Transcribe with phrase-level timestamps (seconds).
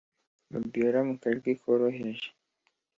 [0.49, 2.27] fabiora mukajwi koroheje